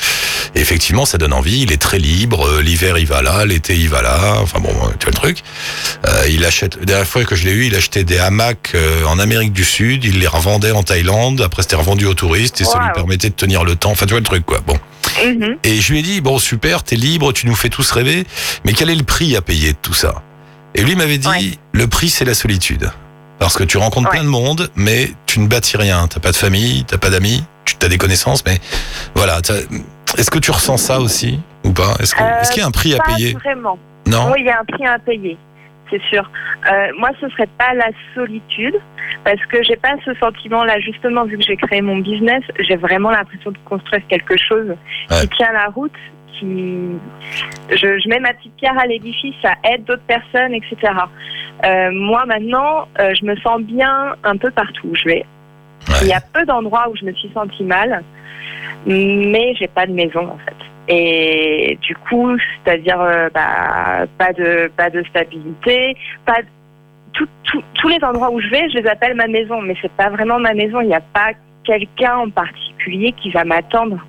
[0.54, 1.60] Et effectivement, ça donne envie.
[1.62, 2.46] Il est très libre.
[2.48, 3.44] Euh, L'hiver, il va là.
[3.44, 4.36] L'été, il va là.
[4.40, 5.38] Enfin bon, euh, tu vois le truc.
[6.06, 6.76] Euh, il achète.
[6.76, 9.64] La dernière fois que je l'ai eu, il achetait des hamacs euh, en Amérique du
[9.64, 10.04] Sud.
[10.04, 11.42] Il les revendait en Thaïlande.
[11.42, 13.90] Après, c'était revendu aux touristes et ça lui permettait de tenir le temps.
[13.90, 14.60] Enfin, tu vois le truc, quoi.
[14.66, 14.78] Bon.
[15.24, 15.56] Mhm.
[15.64, 18.24] Et je lui ai dit, bon, super, t'es libre, tu nous fais tous rêver,
[18.64, 20.22] mais quel est le prix à payer de tout ça?
[20.74, 21.58] Et lui m'avait dit, Ouais.
[21.72, 22.90] le prix, c'est la solitude.
[23.38, 24.16] Parce que tu rencontres Ouais.
[24.18, 26.06] plein de monde, mais tu ne bâtis rien.
[26.08, 28.60] T'as pas de famille, t'as pas d'amis, tu as des connaissances, mais
[29.14, 29.40] voilà.
[30.16, 31.96] Est-ce que tu ressens ça aussi ou pas?
[31.98, 33.32] Est-ce Euh, qu'il y a un prix à Pas payer?
[33.34, 33.78] vraiment.
[34.06, 34.30] Non?
[34.32, 35.36] Oui, il y a un prix à payer,
[35.92, 36.28] c'est sûr.
[36.72, 38.76] Euh, moi, ce serait pas la solitude,
[39.24, 40.80] Parce que j'ai pas ce sentiment-là.
[40.80, 44.68] Justement, vu que j'ai créé mon business, j'ai vraiment l'impression de construire quelque chose
[45.10, 45.20] Ouais.
[45.22, 45.92] qui tient la route,
[46.32, 46.88] qui
[47.70, 50.74] je, je mets ma petite pierre à l'édifice, ça aide d'autres personnes, etc.
[51.64, 55.24] Euh, moi maintenant, euh, je me sens bien un peu partout où je vais.
[55.88, 55.94] Ouais.
[56.02, 58.02] Il y a peu d'endroits où je me suis sentie mal,
[58.86, 60.51] mais j'ai pas de maison en fait.
[60.88, 66.46] Et du coup, c'est-à-dire euh, bah, pas de pas de stabilité, pas de-
[67.12, 69.92] tout- tout- tous les endroits où je vais, je les appelle ma maison, mais c'est
[69.92, 70.80] pas vraiment ma maison.
[70.80, 71.32] Il n'y a pas
[71.64, 74.04] quelqu'un en particulier qui va m'attendre.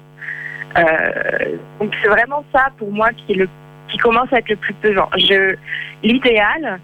[0.78, 3.48] Euh, donc c'est vraiment ça pour moi qui est le
[3.90, 5.08] qui commence à être le plus pesant.
[5.18, 5.56] Je
[6.02, 6.80] l'idéal,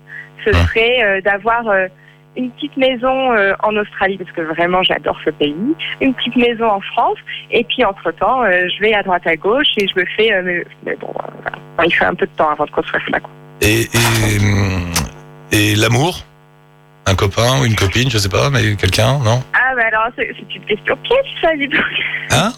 [0.45, 0.67] ce Ah.
[0.67, 1.87] serait euh, d'avoir euh,
[2.35, 5.55] une petite maison euh, en Australie parce que vraiment j'adore ce pays,
[6.01, 7.17] une petite maison en France
[7.51, 10.41] et puis entre temps je vais à droite à gauche et je me fais euh,
[10.43, 11.57] mais, mais bon euh, voilà.
[11.85, 13.29] Il faut un peu de temps avant de construire ça quoi.
[13.61, 16.19] Et, et, et l'amour?
[17.05, 19.41] Un copain ou une copine, je sais pas, mais quelqu'un, non?
[19.53, 21.81] Ah mais alors c'est une question piège ça dis donc.
[22.31, 22.51] Hein?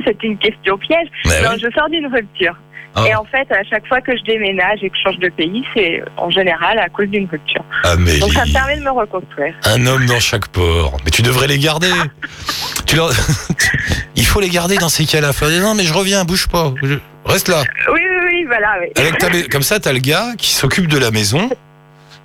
[0.06, 1.08] C'est une question piège.
[1.26, 2.56] Mais Non, je sors d'une rupture.
[2.96, 3.08] Ah.
[3.08, 5.64] Et en fait, à chaque fois que je déménage et que je change de pays,
[5.74, 7.64] c'est en général à cause d'une rupture.
[7.84, 9.54] Amélie, Donc ça me permet de me reconstruire.
[9.66, 10.98] un homme dans chaque port.
[11.06, 11.92] Mais tu devrais les garder.
[12.86, 13.12] tu leur...
[14.16, 15.32] Il faut les garder dans ces cas-là.
[15.34, 16.74] Faut dire, non, mais je reviens, bouge pas.
[16.84, 17.64] Je- Reste là.
[17.94, 18.76] Oui, oui, oui, voilà.
[18.82, 18.88] Oui.
[18.98, 21.50] Avec ta mais- Comme ça, t'as le gars qui s'occupe de la maison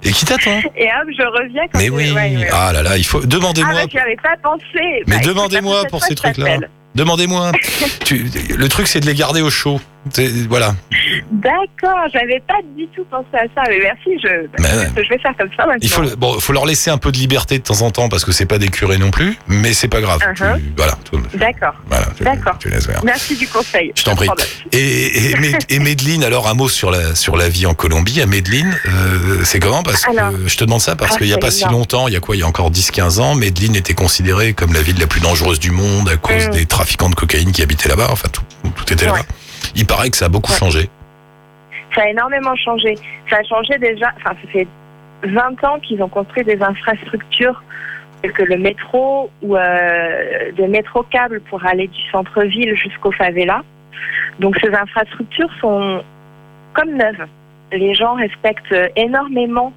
[0.03, 0.59] et qui t'attend.
[0.77, 2.11] Et hop, je reviens quand Mais oui.
[2.13, 2.49] ouais, ouais.
[2.53, 3.21] Ah là là, il faut.
[3.23, 3.73] Ah, Demandez-moi.
[3.75, 4.65] mais j'y avais pas pensé.
[5.07, 6.59] Mais Bah, demandez-moi pour ces trucs-là.
[6.95, 7.53] Demandez-moi.
[8.05, 8.27] Tu-
[8.57, 9.81] Le truc, c'est de les garder au chaud.
[10.49, 10.75] Voilà.
[11.31, 13.63] D'accord, j'avais pas du tout pensé à ça.
[13.69, 14.91] Mais merci, je, ouais.
[14.97, 15.79] je vais faire comme ça maintenant.
[15.83, 18.25] Il faut, bon, faut leur laisser un peu de liberté de temps en temps parce
[18.25, 20.21] que c'est pas des curés non plus, mais c'est pas grave.
[20.21, 20.57] Uh-huh.
[20.57, 20.93] Tu- voilà,
[21.35, 22.59] D'accord, voilà, D'accord.
[23.05, 23.93] merci du conseil.
[23.97, 24.29] Je t'en prie.
[24.73, 25.33] Et,
[25.69, 28.21] et, Medline, alors un mot sur la, sur la vie en Colombie.
[28.21, 29.83] À Medline, euh, c'est comment?
[29.83, 32.09] Parce que Alors, je te demande ça parce ah, qu'il y a pas si longtemps,
[32.09, 32.37] il y a quoi?
[32.37, 35.59] Il y a encore 10-15 ans, Medline était considérée comme la ville la plus dangereuse
[35.61, 36.51] du monde à cause Mm.
[36.51, 38.09] des trafiquants de cocaïne qui habitaient là-bas.
[38.11, 38.43] Enfin, tout,
[38.75, 39.21] tout était là-bas.
[39.75, 40.59] Il paraît que ça a beaucoup Ouais.
[40.59, 40.89] changé.
[41.95, 42.95] Ça a énormément changé.
[43.31, 44.13] Ça a changé déjà.
[44.17, 44.69] Enfin, ça fait
[45.23, 47.63] 20 ans qu'ils ont construit des infrastructures
[48.23, 53.63] telles que le métro ou euh, des métro-câbles pour aller du centre-ville jusqu'au favela.
[54.41, 56.03] Donc ces infrastructures sont
[56.75, 57.27] comme neuves.
[57.73, 59.73] Les gens respectent énormément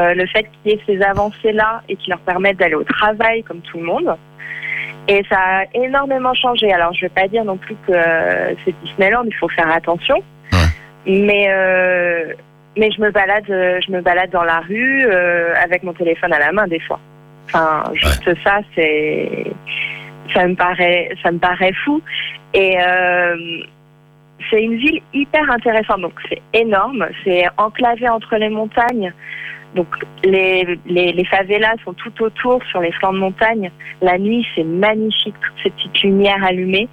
[0.00, 3.42] euh, le fait qu'il y ait ces avancées-là et qui leur permettent d'aller au travail
[3.42, 4.16] comme tout le monde.
[5.12, 6.72] Et ça a énormément changé.
[6.72, 9.70] Alors, je ne vais pas dire non plus que euh, c'est Disneyland, il faut faire
[9.70, 10.22] attention.
[11.06, 12.32] Mais, euh,
[12.78, 16.38] mais je me balade, je me balade dans la rue euh, avec mon téléphone à
[16.38, 16.98] la main des fois.
[17.44, 19.52] Enfin, juste ça, c'est,
[20.32, 22.00] ça me paraît, ça me paraît fou.
[22.54, 23.36] Et euh,
[24.50, 26.00] c'est une ville hyper intéressante.
[26.00, 29.12] Donc c'est énorme, c'est enclavé entre les montagnes.
[29.74, 29.86] Donc
[30.22, 33.70] les, les, les favelas sont tout autour sur les flancs de montagne.
[34.02, 36.88] La nuit, c'est magnifique, toutes ces petites lumières allumées.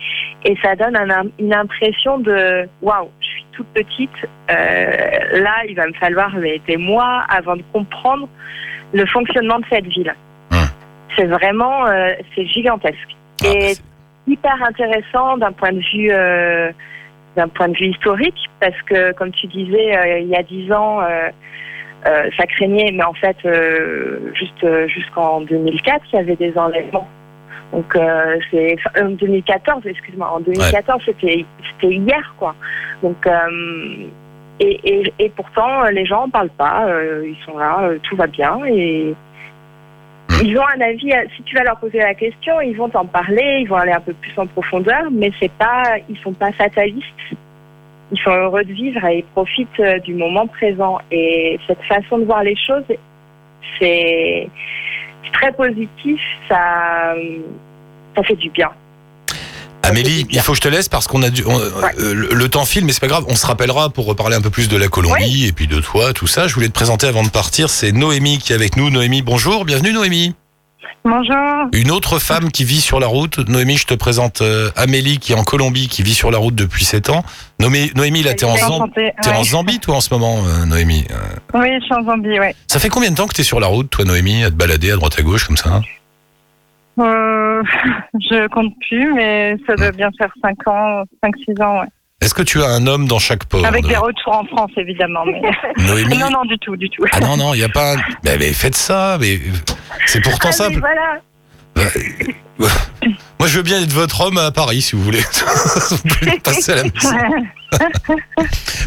[0.45, 4.09] Et ça donne un- une impression de waouh, je suis toute petite.
[4.49, 8.29] Euh, là, il va me falloir mais, des mois avant de comprendre
[8.93, 10.15] le fonctionnement de cette ville.
[10.51, 10.59] Hum.
[11.17, 13.09] C'est vraiment, euh, c'est gigantesque.
[13.43, 13.73] Ah, Et
[14.25, 16.71] hyper intéressant d'un point de vue euh,
[17.35, 20.99] d'un point de vue historique parce que comme tu disais il y a dix ans
[22.05, 26.57] euh, ça craignait mais en fait euh, juste euh, jusqu'en 2004 il y avait des
[26.57, 27.07] enlèvements
[27.73, 27.97] donc
[28.49, 32.55] c'est en 2014 excuse-moi en 2014 c'était c'était hier quoi
[33.03, 33.27] donc
[34.59, 36.88] et, et, et pourtant les gens en parlent pas
[37.23, 39.13] ils sont là tout va bien et
[40.41, 41.12] ils ont un avis.
[41.35, 43.99] Si tu vas leur poser la question, ils vont t'en parler, ils vont aller un
[43.99, 47.05] peu plus en profondeur, mais c'est pas, ils sont pas fatalistes.
[48.11, 50.97] Ils sont heureux de vivre et ils profitent euh, du moment présent.
[51.11, 52.83] Et cette façon de voir les choses,
[53.79, 54.49] c'est
[55.33, 56.19] très positif.
[56.47, 57.13] Ça,
[58.15, 58.69] ça fait du bien.
[59.83, 62.65] Amélie, il faut que je te laisse parce qu'on a on- euh, le, le temps
[62.65, 63.25] file, mais c'est pas grave.
[63.29, 66.11] On se rappellera pour reparler un peu plus de la Colombie et puis de toi,
[66.13, 66.47] tout ça.
[66.47, 67.69] Je voulais te présenter avant de partir.
[67.69, 68.89] C'est Noémie qui est avec nous.
[68.89, 70.35] Noémie, bonjour, bienvenue Noémie.
[71.05, 71.69] Bonjour.
[71.73, 73.38] Une autre femme qui vit sur la route.
[73.47, 76.55] Noémie, je te présente euh, Amélie qui est en Colombie, qui vit sur la route
[76.55, 77.23] depuis 7 ans.
[77.59, 79.43] Noémie, Noémie là, t'es en, Zam- t'es en Ouais.
[79.45, 81.05] Zambie, toi, en ce moment, euh, Noémie.
[81.12, 82.53] Euh, Oui, je suis en Zambie, ouais.
[82.67, 84.91] Ça fait combien de temps que t'es sur la route, toi, Noémie, à te balader
[84.91, 85.81] à droite à gauche comme ça?
[86.99, 91.88] Je compte plus, mais ça doit bien faire 5 ans, 5-6 ans, ouais.
[92.21, 95.21] Est-ce que tu as un homme dans chaque port Avec des retours en France, évidemment.
[95.25, 95.41] Mais...
[95.88, 97.03] Noémie non, non, du tout, du tout.
[97.12, 97.93] Ah non, non, il n'y a pas.
[97.95, 99.39] un- Mais, mais faites ça, mais
[100.05, 100.79] c'est pourtant Ah, simple.
[100.79, 101.21] voilà.
[102.60, 105.21] Moi, je veux bien être votre homme à Paris, si vous voulez.
[105.91, 107.10] vous pouvez passer à la maison.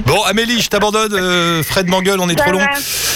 [0.05, 1.15] Bon, Amélie, je t'abandonne.
[1.15, 2.59] euh, Fred m'engueule, on est Ça trop long.
[2.59, 2.69] va.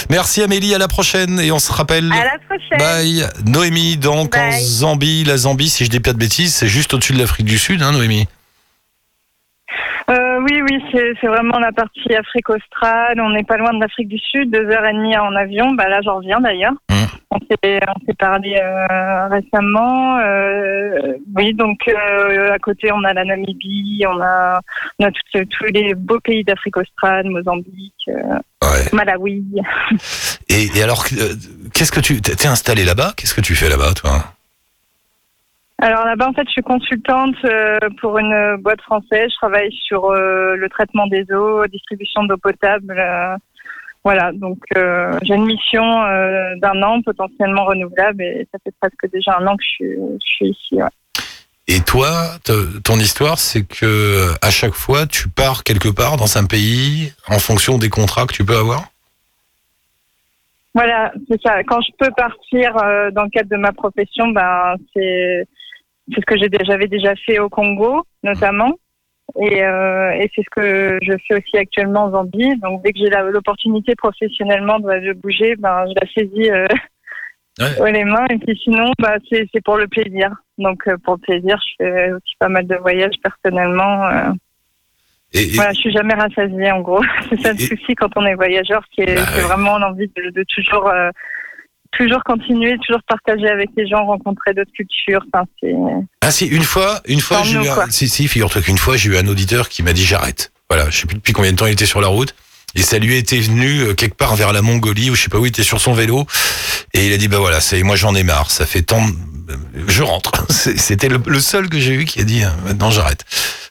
[0.09, 1.39] Merci Amélie, à la prochaine.
[1.39, 2.11] Et on se rappelle.
[2.11, 2.79] À la prochaine.
[2.79, 3.27] Bye.
[3.45, 4.63] Noémie, donc en Bye.
[4.63, 5.23] Zambie.
[5.25, 7.83] La Zambie, si je dis pas de bêtises, c'est juste au-dessus de l'Afrique du Sud,
[7.83, 8.27] hein, Noémie
[10.09, 10.83] Euh, oui, oui,
[11.21, 13.19] c'est vraiment la partie Afrique australe.
[13.19, 15.71] On n'est pas loin de l'Afrique du Sud, deux heures et demie en avion.
[15.73, 16.73] Bah là, j'en reviens d'ailleurs.
[16.89, 16.95] Mmh.
[17.29, 20.17] On s'est parlé euh, récemment.
[20.19, 24.61] Euh, oui, donc à côté, on a la Namibie, on a,
[24.99, 27.93] on a tous tous les beaux pays d'Afrique australe, Mozambique,
[28.63, 28.89] Ouais.
[28.91, 29.43] Malawi.
[30.49, 31.05] Et, et alors,
[31.73, 32.21] qu'est-ce que tu.
[32.21, 33.13] T'es installé là-bas?
[33.15, 34.23] Qu'est-ce que tu fais là-bas, toi?
[35.79, 39.29] Alors là-bas, en fait, je suis consultante euh, pour une boîte française.
[39.29, 42.95] Je travaille sur euh, le traitement des eaux, distribution d'eau potable.
[42.97, 43.35] euh,
[44.03, 49.11] voilà, donc euh, j'ai une mission euh, d'un an potentiellement renouvelable et ça fait presque
[49.11, 50.75] déjà un an que je suis, je suis ici.
[50.75, 50.89] ouais.
[51.67, 52.09] Et toi,
[52.85, 57.39] ton histoire, c'est que à chaque fois, tu pars quelque part dans un pays en
[57.39, 58.85] fonction des contrats que tu peux avoir?
[60.73, 61.63] Voilà, c'est ça.
[61.63, 65.45] Quand je peux partir euh, dans le cadre de ma profession, ben c'est
[66.13, 68.71] c'est ce que j'avais déjà fait au Congo, notamment.
[69.39, 72.55] Et, euh, et c'est ce que je fais aussi actuellement en Zambie.
[72.61, 76.65] Donc dès que j'ai l'opportunité professionnellement de, de bouger, ben je la saisis euh,
[77.59, 77.65] Ouais.
[77.81, 78.25] haut les mains.
[78.29, 80.31] Et puis sinon, bah, c'est pour le plaisir.
[80.57, 84.05] Donc euh, pour le plaisir, je fais aussi pas mal de voyages personnellement.
[84.05, 84.31] euh.
[85.33, 87.03] et, et- Voilà, je suis jamais rassasiée en gros.
[87.29, 89.47] C'est ça le souci quand on est voyageur, c'est Bah c'est ouais.
[89.47, 91.09] vraiment l'envie de, de toujours, euh,
[91.91, 95.23] toujours continuer, toujours partager avec les gens, rencontrer d'autres cultures.
[95.33, 95.73] Enfin, c'est
[96.21, 97.89] Ah si, une fois, une fois, j'ai eu un...
[97.89, 100.51] si, si, figure-toi qu'une fois, j'ai eu un auditeur qui m'a dit j'arrête.
[100.69, 102.35] Voilà, je sais plus depuis combien de temps il était sur la route.
[102.75, 105.39] Et ça lui était venu euh, quelque part vers la Mongolie ou je sais pas
[105.39, 106.25] où il était sur son vélo.
[106.93, 108.51] Et il a dit bah voilà, c'est moi j'en ai marre.
[108.51, 109.55] Ça fait tant, de-
[109.87, 110.45] je rentre.
[110.51, 113.23] C'était le, le seul que j'ai eu qui a dit euh, maintenant j'arrête.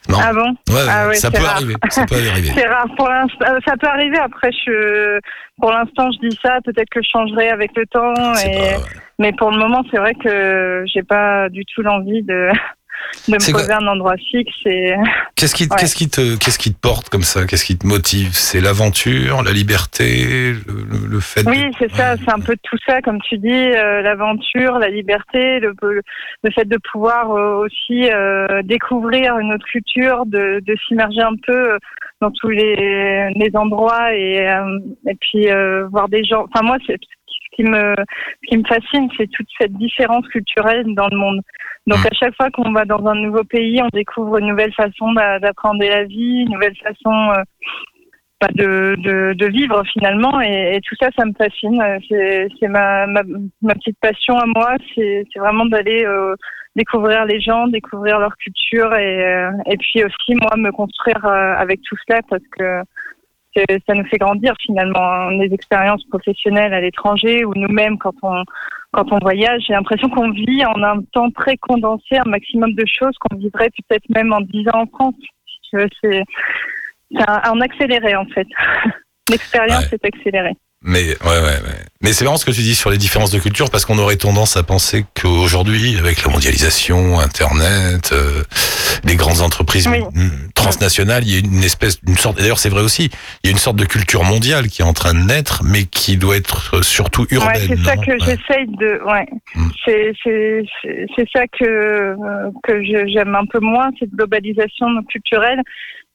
[0.09, 0.17] Non.
[0.21, 0.49] ah bon?
[0.73, 1.75] Ouais, ah ouais, ça peut arriver.
[1.89, 2.51] Ça peut arriver.
[2.55, 3.45] C'est rare pour l'instant.
[3.49, 4.17] euh, Ça peut arriver.
[4.17, 5.19] Après, je,
[5.61, 6.59] pour l'instant, je dis ça.
[6.65, 8.13] Peut-être que je changerai avec le temps.
[8.35, 8.51] Et...
[8.57, 8.77] pas- ouais.
[9.19, 12.49] Mais pour le moment, c'est vrai que j'ai pas du tout l'envie de,
[13.27, 14.53] de me poser à un endroit fixe.
[14.65, 14.93] Et
[15.35, 15.75] Qu'est-ce qui, Ouais.
[15.79, 17.45] qu'est-ce qui te, qu'est-ce qui te porte comme ça?
[17.45, 18.31] Qu'est-ce qui te motive?
[18.33, 21.43] C'est l'aventure, la liberté, le, le- le fait.
[21.43, 24.89] de- Oui, c'est ça, c'est un peu tout ça, comme tu dis, euh, l'aventure, la
[24.89, 30.75] liberté, le, le fait de pouvoir euh, aussi euh, découvrir une autre culture, de, de
[30.87, 31.77] s'immerger un peu euh,
[32.21, 36.45] dans tous les, les endroits et, euh, et puis euh, voir des gens.
[36.51, 37.07] Enfin, moi, c'est ce
[37.57, 41.41] qui me, ce qui me fascine, c'est toute cette différence culturelle dans le monde.
[41.87, 42.07] Donc, Mm.
[42.11, 45.39] à chaque fois qu'on va dans un nouveau pays, on découvre une nouvelle façon d'a-
[45.39, 47.43] d'appréhender la vie, une nouvelle façon euh,
[48.39, 53.07] bah, de, de, de vivre finalement et, et tout ça ça me fascine c'est ma,
[53.07, 53.21] ma,
[53.63, 56.35] ma petite passion à moi c'est vraiment d'aller euh,
[56.75, 61.79] découvrir les gens découvrir leur culture et, euh, et puis aussi moi me construire avec
[61.81, 62.83] tout cela parce que
[63.87, 65.31] ça nous fait grandir finalement hein.
[65.31, 68.43] les expériences professionnelles à l'étranger ou nous-mêmes quand on
[68.91, 72.85] quand on voyage j'ai l'impression qu'on vit en un temps très condensé un maximum de
[72.85, 75.15] choses qu'on vivrait peut-être même en 10 ans en France
[75.69, 76.23] si c'est
[77.27, 78.47] un accéléré en fait.
[79.29, 79.97] L'expérience Ouais.
[80.01, 80.55] est accélérée.
[80.83, 81.85] Mais ouais, ouais, ouais.
[82.01, 84.15] Mais c'est marrant ce que tu dis sur les différences de culture parce qu'on aurait
[84.15, 88.43] tendance à penser qu'aujourd'hui, avec la mondialisation, Internet, euh,
[89.03, 89.99] les grandes entreprises Oui.
[90.57, 92.37] Transnationales, il y a une espèce, une sorte.
[92.37, 93.09] D'ailleurs, c'est vrai aussi.
[93.43, 95.83] Il y a une sorte de culture mondiale qui est en train de naître, mais
[95.85, 97.55] qui doit être surtout urbaine.
[97.69, 98.17] ouais, c'est ça que Ouais.
[98.25, 99.01] j'essaye de.
[99.05, 99.69] Ouais, Mm.
[99.85, 105.61] c'est c'est c'est c'est ça que euh, que j'aime un peu moins cette globalisation culturelle.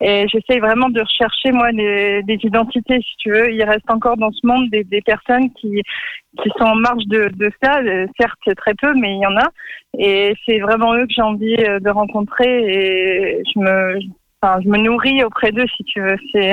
[0.05, 3.53] Et j'essaye vraiment de rechercher moi des, des identités, si tu veux.
[3.53, 5.81] Il reste encore dans ce monde des, des personnes qui
[6.43, 7.79] qui sont en marge de, de ça.
[7.79, 9.49] Euh, Certes, très peu, mais il y en a.
[9.99, 12.49] Et c'est vraiment eux que j'ai envie euh, de rencontrer.
[12.49, 14.01] Et je me,
[14.43, 16.17] enfin, je me nourris auprès d'eux, si tu veux.
[16.33, 16.53] C'est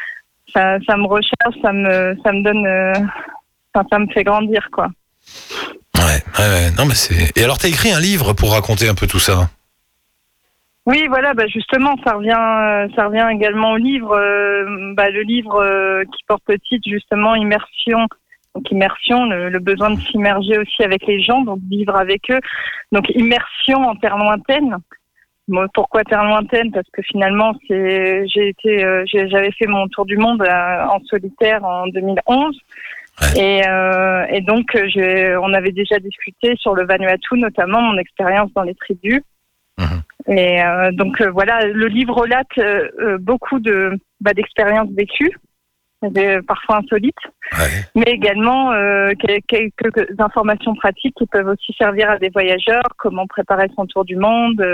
[0.52, 2.92] ça, ça me recherche, ça me, ça me donne, euh,
[3.74, 4.88] enfin, ça me fait grandir, quoi.
[5.96, 6.70] Ouais, ouais, ouais.
[6.78, 7.36] Non, mais c'est.
[7.38, 9.50] Et alors, t'as écrit un livre pour raconter un peu tout ça?
[10.86, 15.22] Oui, voilà, bah justement, ça revient, euh, ça revient également au livre, euh, bah, le
[15.22, 18.06] livre euh, qui porte le titre justement Immersion.
[18.54, 22.40] Donc immersion, le, le besoin de s'immerger aussi avec les gens, donc vivre avec eux.
[22.90, 24.78] Donc immersion en terre lointaine.
[25.74, 26.70] Pourquoi terre lointaine?
[26.70, 31.00] Parce que finalement, c'est, j'ai été, euh, j'avais fait mon tour du monde euh, en
[31.04, 32.58] solitaire en 2011.
[33.36, 38.62] Et, euh, et donc, on avait déjà discuté sur le Vanuatu, notamment mon expérience dans
[38.62, 39.20] les tribus.
[39.78, 40.02] Mhm.
[40.36, 40.60] Et
[40.92, 45.32] donc voilà, le livre relate beaucoup de bah, d'expériences vécues
[46.46, 47.14] parfois insolites,
[47.52, 47.82] Ouais.
[47.94, 48.72] mais également
[49.18, 54.04] quel- quelques informations pratiques qui peuvent aussi servir à des voyageurs, comment préparer son tour
[54.04, 54.64] du monde,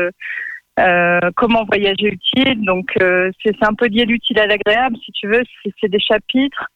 [0.78, 2.64] euh, comment voyager utile.
[2.64, 5.42] Donc euh, c'est un peu lié l'utile à l'agréable, si tu veux.
[5.80, 6.66] C'est des chapitres.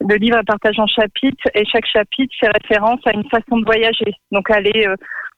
[0.00, 3.64] Le livre est partagé en chapitres et chaque chapitre fait référence à une façon de
[3.64, 4.14] voyager.
[4.32, 4.96] Donc aller, euh,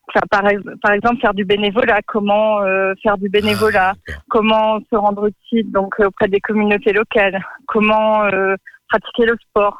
[0.08, 4.22] enfin, par, ex- par exemple, faire du bénévolat, comment euh, faire du bénévolat, d'accord.
[4.28, 8.54] comment se rendre utile donc auprès des communautés locales, comment euh,
[8.88, 9.76] pratiquer le sport?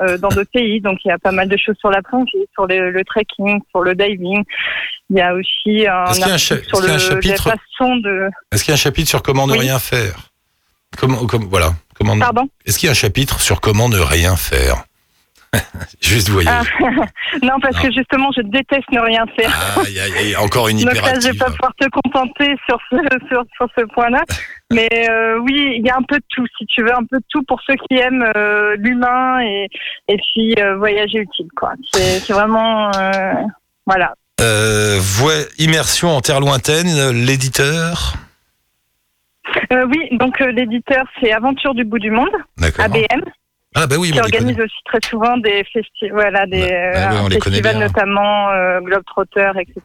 [0.00, 0.80] Euh, dans d'autres pays.
[0.80, 3.60] Donc il y a pas mal de choses sur la plongée, sur le, le trekking,
[3.70, 4.42] sur le diving.
[5.10, 6.90] Il y a aussi un Est-ce qu'il y a un cha- sur est-ce qu'il y
[6.90, 8.30] a un le, chapitre- la façon de.
[8.52, 9.58] Est-ce qu'il y a un chapitre sur comment ne Oui.
[9.60, 10.28] rien faire
[10.98, 11.72] Comment, comme, voilà.
[11.98, 12.48] Comment, Pardon?
[12.66, 14.84] Est-ce qu'il y a un chapitre sur comment ne rien faire
[16.00, 16.68] Juste voyager.
[16.80, 16.84] Ah,
[17.42, 17.82] non, parce Non.
[17.82, 19.78] que justement, je déteste ne rien faire.
[19.84, 21.38] Aïe, aïe, aïe, encore une Donc là, je vais hyperactive.
[21.38, 22.96] pas pouvoir te contenter sur ce,
[23.28, 24.22] sur, sur ce point-là.
[24.72, 27.18] Mais euh, oui, il y a un peu de tout, si tu veux, un peu
[27.18, 29.68] de tout pour ceux qui aiment euh, l'humain et,
[30.08, 31.48] et puis euh, voyager utile.
[31.54, 31.72] quoi.
[31.92, 32.90] C'est vraiment...
[32.96, 33.32] euh,
[33.86, 34.14] voilà.
[34.98, 38.14] Voie- immersion en terre lointaine, l'éditeur.
[39.70, 42.30] Oui, donc l'éditeur, c'est Aventure du bout du monde.
[42.78, 43.22] ABM,
[43.74, 47.30] Ah bah oui, qui on organise aussi très souvent des festivals, voilà, des ouais, euh,
[47.30, 47.86] festivals bien.
[47.86, 49.80] notamment euh, Globetrotter, etc.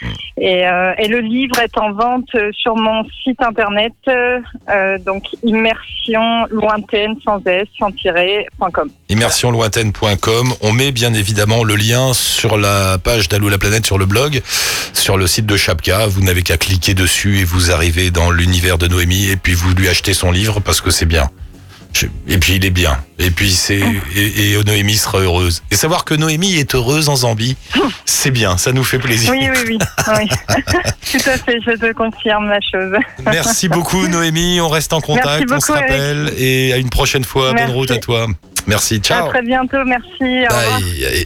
[0.00, 0.06] Mm.
[0.38, 4.38] Et, euh, et le livre est en vente euh, sur mon site internet, euh,
[4.70, 8.88] euh, donc immersion lointaine sans s sans tirer point com.
[9.08, 10.54] immersionlointaine.com.
[10.60, 14.40] On met bien évidemment le lien sur la page d'Allo la planète sur le blog,
[14.92, 16.06] sur le site de Chapka.
[16.06, 19.74] Vous n'avez qu'à cliquer dessus et vous arrivez dans l'univers de Noémie et puis vous
[19.74, 21.28] lui achetez son livre parce que c'est bien.
[22.28, 22.98] Et puis il est bien.
[23.18, 23.80] Et puis c'est
[24.16, 25.62] et, et Noémie sera heureuse.
[25.70, 27.56] Et savoir que Noémie est heureuse en Zambie,
[28.04, 28.56] c'est bien.
[28.56, 29.30] Ça nous fait plaisir.
[29.32, 29.78] Oui, oui, oui.
[30.18, 30.28] oui.
[31.12, 32.94] Tout à fait, je te confirme la chose.
[33.24, 34.60] Merci beaucoup Noémie.
[34.60, 35.44] On reste en contact.
[35.48, 37.52] Merci on se rappelle et à une prochaine fois.
[37.52, 38.26] Bonne route à toi.
[38.66, 38.98] Merci.
[39.00, 39.26] Ciao.
[39.26, 40.06] À très bientôt, merci.
[40.20, 40.80] Au revoir.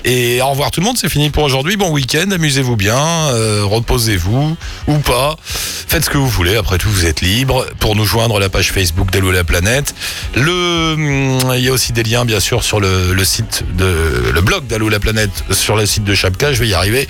[0.05, 1.77] Et, et au revoir tout le monde, c'est fini pour aujourd'hui.
[1.77, 4.57] Bon week-end, amusez-vous bien, euh, reposez-vous
[4.89, 5.37] ou pas.
[5.45, 7.67] Faites ce que vous voulez, après tout vous êtes libre.
[7.79, 9.95] Pour nous joindre la page Facebook d'Hello la planète.
[10.35, 14.31] Le, hum, il y a aussi des liens bien sûr sur le, le site de
[14.33, 17.09] le blog d'Allo la planète sur le site de Chapka, je vais y arriver.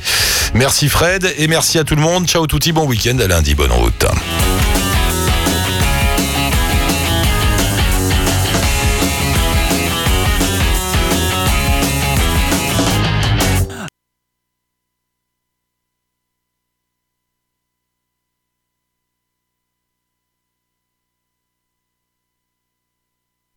[0.54, 2.26] Merci Fred et merci à tout le monde.
[2.26, 4.04] Ciao touti, bon week-end, à lundi, bonne route.